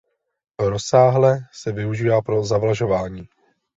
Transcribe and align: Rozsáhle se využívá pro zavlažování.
Rozsáhle 0.59 1.39
se 1.53 1.71
využívá 1.71 2.21
pro 2.21 2.43
zavlažování. 2.43 3.27